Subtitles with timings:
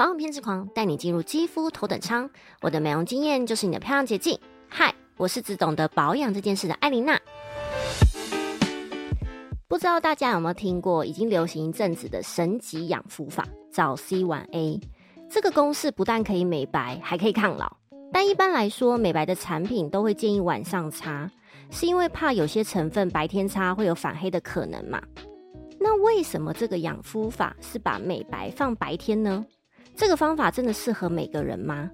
[0.00, 2.30] 保养偏执狂带你进入肌肤头等舱，
[2.62, 4.40] 我的美容经验就是你的漂亮捷径。
[4.66, 7.20] 嗨，我是只懂得保养这件事的艾琳娜。
[9.68, 14.80] 不知道大家有没有听过已经流行一阵子的神级养肤法——早 C 晚 A。
[15.28, 17.70] 这个公式不但可以美白，还可以抗老。
[18.10, 21.30] 但一般来说，美白的产品都会建议晚上擦，
[21.70, 24.98] 是因为怕有些成分白天擦会有反黑的可能嘛？
[25.78, 29.44] 那为什么这个养肤法是把美白放白天呢？
[30.00, 31.90] 这个方法真的适合每个人吗？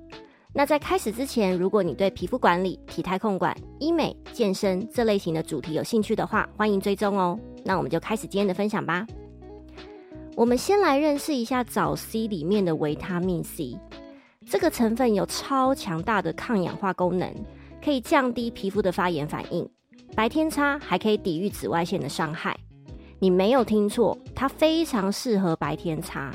[0.53, 7.37] 那在开始之前，如果你对皮肤管理、体态控管、医美、健身这类型的主题有兴趣的话，欢迎追踪哦。
[7.65, 9.05] 那我们就开始今天的分享吧。
[10.37, 13.77] 我们先来认识一下早 C 里面的维他命 C，
[14.49, 17.35] 这个成分有超强大的抗氧化功能，
[17.85, 19.69] 可以降低皮肤的发炎反应。
[20.15, 22.57] 白天擦还可以抵御紫外线的伤害。
[23.19, 26.33] 你没有听错，它非常适合白天擦。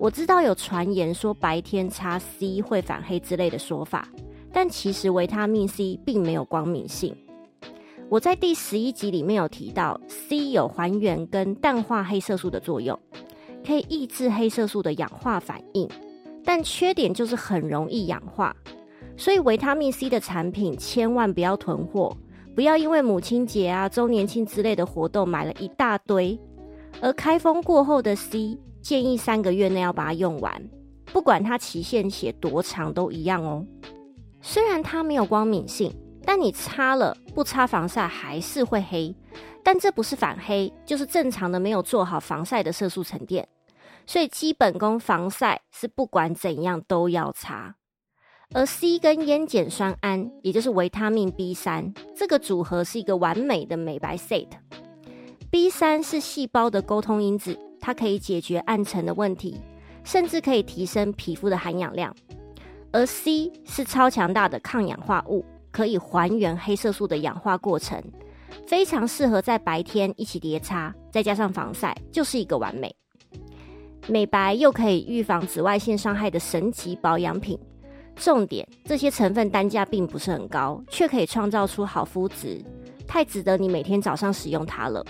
[0.00, 4.08] 我知道有传言说白天擦 C 会反黑之类的说法，
[4.52, 7.16] 但其实维他命 C 并没有光明性。
[8.08, 12.96] 我在第十一集里面有提到，C 有还原跟淡化黑色素的作用，
[13.66, 15.88] 可以抑制黑色素的氧化反应，
[16.44, 18.54] 但缺点就是很容易氧化。
[19.16, 22.16] 所以维他命 C 的产品千万不要囤货，
[22.54, 26.38] 不要因为母亲节啊、周年庆之类的活动买了一大堆，
[27.00, 28.56] 而开封过后的 C。
[28.80, 30.62] 建议三个月内要把它用完，
[31.06, 33.66] 不管它期限写多长都一样哦。
[34.40, 35.92] 虽然它没有光敏性，
[36.24, 39.14] 但你擦了不擦防晒还是会黑。
[39.64, 43.46] 但这不是反黑，就是正常的没有做好防晒的色素沉淀。
[44.06, 47.74] 所以基本功防晒是不管怎样都要擦。
[48.54, 54.46] 而 C 跟烟碱酸胺，也就是维他命 B 三，这个组合是一个完美的美白 set。
[55.50, 57.58] B 三是细胞的沟通因子。
[57.88, 59.58] 它可以解决暗沉的问题，
[60.04, 62.14] 甚至可以提升皮肤的含氧量。
[62.92, 67.98] 而 C 是超强大的抗氧化物，可以还原黑色素的氧化过程，
[68.66, 72.94] 非常适合在白天一起叠擦，再加上防晒，就是一个完美
[74.06, 77.58] 美白又可以预防紫外线伤害的神奇保养品。
[78.16, 82.62] 重点，这些成分单价并不是很高，却可以创造出好肤质，
[83.06, 85.02] 太值得你每天早上使用它了。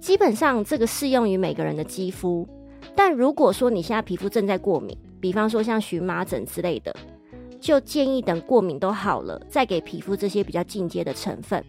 [0.00, 2.48] 基本上这个适用于每个人的肌肤，
[2.96, 6.94] 但如果说你现在皮肤正在过敏，比方说像荨麻疹之类的，
[7.60, 11.62] 就建议等过敏都好了，再给皮肤这些比较进阶的成分。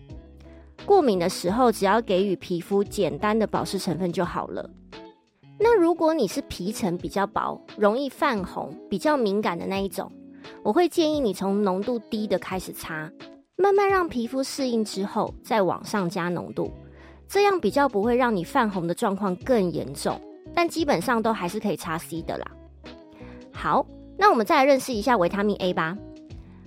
[0.86, 4.68] 过敏的时候，只要给予皮肤简单的保湿成分就好了。
[5.60, 10.10] 那如果你是皮层比较薄、容易泛红、比较敏感的那一种，
[10.64, 13.12] 我会建议你从浓度低的开始擦，
[13.58, 16.72] 慢慢让皮肤适应之后，再往上加浓度。
[17.32, 20.20] 这样比较不会让你泛红的状况更严重，
[20.54, 22.46] 但基本上都还是可以擦 C 的啦。
[23.54, 23.88] 好，
[24.18, 25.98] 那我们再来认识一下维他命 A 吧。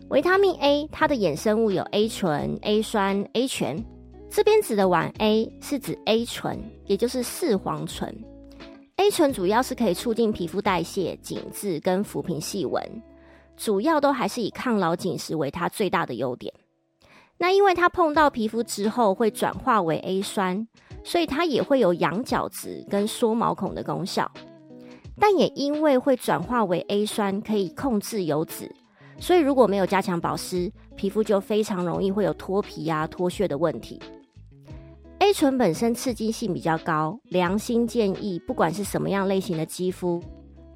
[0.09, 3.85] 维他命 A 它的衍生物有 A 醇、A 酸、A 醛。
[4.31, 8.17] 这边指的晚 A 是指 A 醇，也就是视黄醇。
[8.97, 12.83] A 醇主要是可以促进皮肤代谢、紧致跟抚平细纹，
[13.55, 16.51] 主要都还是以抗老紧实为它最大的优点。
[17.39, 20.67] 那因为它碰到皮肤之后会转化为 A 酸，
[21.03, 24.31] 所以它也会有养角质跟缩毛孔的功效。
[25.19, 28.69] 但也因为会转化为 A 酸，可以控制油脂，
[29.19, 34.00] 所以如果没有加强保湿，皮肤就非常容易会有脱皮啊、脱屑的问题。
[35.21, 40.23] A 醇本身刺激性比较高，良心建议，不管是什么样类型的肌肤，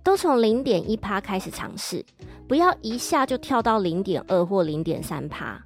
[0.02, 2.04] 都从零点一趴开始尝试，
[2.46, 5.60] 不要一下就跳到零点二或零点三趴。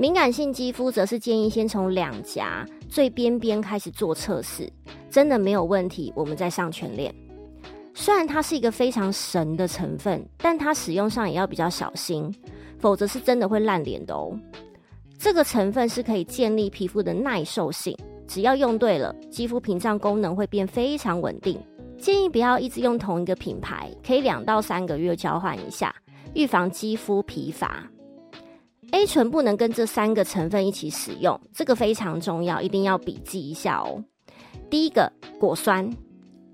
[0.00, 4.72] 敏感性肌肤则是建议先从两颊最边边开始做测试，
[5.10, 7.12] 真的没有问题，我们再上全脸。
[7.94, 12.32] 虽然它是一个非常神的成分，但它使用上也要比较小心，
[12.78, 14.38] 否则是真的会烂脸的哦。
[15.18, 17.98] 这个成分是可以建立皮肤的耐受性，
[18.28, 21.60] 只要用对了，肌肤屏障功能会变非常稳定。
[21.98, 25.92] 建议不要一直用同一个品牌，可以两到三个月交换一下，
[26.34, 27.84] 预防肌肤疲乏。
[28.92, 34.02] A 醇不能跟这三个成分一起使用，这个非常重要，一定要笔记一下哦。
[34.70, 35.88] 第一个果酸，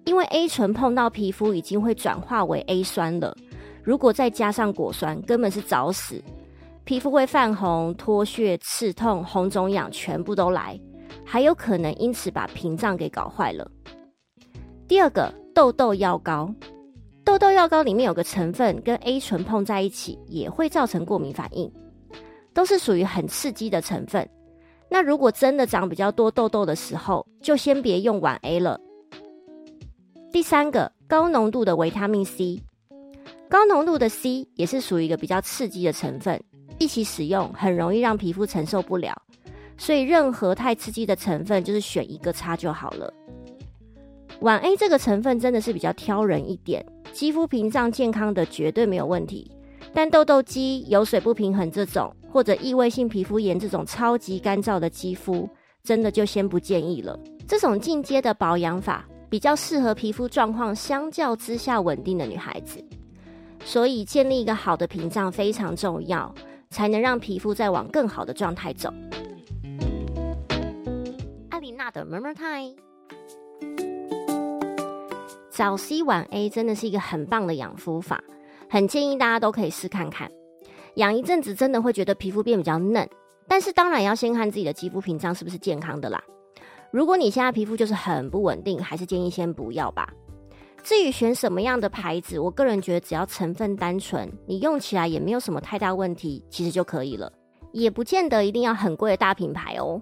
[0.05, 3.37] 因为 A 醇碰到皮肤已经会转化为 A 酸了，
[3.83, 6.23] 如果再加上果酸，根本是找死，
[6.85, 10.79] 皮肤会泛红、脱屑、刺痛、红肿痒，全部都来，
[11.25, 13.71] 还有可能因此把屏障给搞坏了。
[14.89, 16.53] 第二个痘痘药膏，
[17.25, 21.73] 痘痘药膏里面有个成分跟 A 醇碰在一起，也会造成过敏反应。
[22.55, 24.27] 都是属于很刺激的成分。
[24.89, 28.81] 那如果真的长比较多痘痘的时候，就先别用晚 A 了。
[30.33, 32.63] 第三个，高浓度的维他命 C。
[33.49, 36.43] 高浓度的 C 也是属于一个比较刺激的成分，
[36.79, 39.15] 一起使用很容易让皮肤承受不了，
[39.77, 43.13] 所以任何太刺激的成分就是选一个擦就好了。
[44.41, 49.51] 晚 A 这个成分真的是比较挑人一点，肌肤屏障健康的绝对没有问题，
[49.93, 55.49] 但痘痘肌、油水不平衡这种，或者异位性皮肤炎这种超级干燥的肌肤，
[55.85, 57.17] 真的就先不建议了。
[57.47, 62.85] 这种进阶的保养法比较适合皮肤状况相较之下稳定的女孩子。
[63.65, 66.35] 所以，建立一个好的屏障非常重要，
[66.71, 68.93] 才能让皮肤再往更好的状态走。
[71.51, 72.75] 艾琳娜的 Murmur Time，
[75.51, 78.21] 早 C 晚 A 真的是一个很棒的养肤法，
[78.69, 80.29] 很建议大家都可以试看看。
[80.97, 83.09] 养一阵子，真的会觉得皮肤变比较嫩，
[83.49, 86.23] 但是当然要先看自己的肌肤屏障是不是健康的啦。
[86.93, 90.09] 如果你现在皮肤就是很不稳定，还是建议先不要吧。
[90.85, 97.33] 至于选什么样的牌子，我个人觉得只要成分单纯，你用起来也没有什么太大问题，其实就可以了，
[97.73, 100.01] 也不见得一定要很贵的大品牌哦。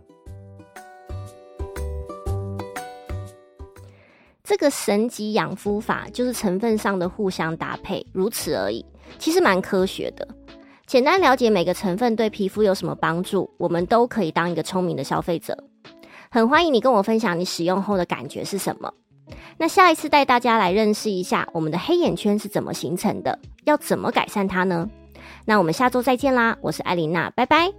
[4.45, 8.85] 这个神级养肤法就是成分上的互相搭配，如此而已，
[9.19, 10.29] 其实蛮科学的。
[10.87, 15.56] 简单了解每个成分对皮肤有什么帮助，我们都可以当一个聪明的消费者。
[16.31, 18.93] 很欢迎你跟我分享你使用后的感觉是什么。
[19.56, 24.88] 那下一次带大家来认识一下我们的黑眼圈是怎么形成的，要怎么改善它呢？
[25.44, 26.56] 那我们下周再见啦！
[26.61, 27.73] 我是艾琳娜，拜拜。